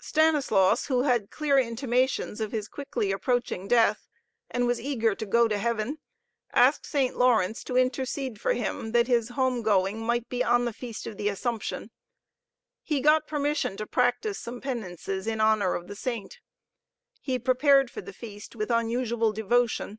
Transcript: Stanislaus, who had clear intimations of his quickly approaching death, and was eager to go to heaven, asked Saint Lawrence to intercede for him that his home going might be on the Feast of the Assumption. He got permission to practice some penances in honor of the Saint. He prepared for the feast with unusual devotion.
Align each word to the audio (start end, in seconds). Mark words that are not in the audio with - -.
Stanislaus, 0.00 0.86
who 0.86 1.02
had 1.02 1.30
clear 1.30 1.58
intimations 1.58 2.40
of 2.40 2.50
his 2.50 2.66
quickly 2.66 3.12
approaching 3.12 3.68
death, 3.68 4.08
and 4.50 4.66
was 4.66 4.80
eager 4.80 5.14
to 5.14 5.26
go 5.26 5.46
to 5.46 5.58
heaven, 5.58 5.98
asked 6.50 6.86
Saint 6.86 7.14
Lawrence 7.14 7.62
to 7.62 7.76
intercede 7.76 8.40
for 8.40 8.54
him 8.54 8.92
that 8.92 9.06
his 9.06 9.28
home 9.28 9.60
going 9.60 9.98
might 10.00 10.30
be 10.30 10.42
on 10.42 10.64
the 10.64 10.72
Feast 10.72 11.06
of 11.06 11.18
the 11.18 11.28
Assumption. 11.28 11.90
He 12.82 13.00
got 13.02 13.26
permission 13.26 13.76
to 13.76 13.86
practice 13.86 14.38
some 14.38 14.62
penances 14.62 15.26
in 15.26 15.42
honor 15.42 15.74
of 15.74 15.88
the 15.88 15.94
Saint. 15.94 16.38
He 17.20 17.38
prepared 17.38 17.90
for 17.90 18.00
the 18.00 18.14
feast 18.14 18.56
with 18.56 18.70
unusual 18.70 19.30
devotion. 19.30 19.98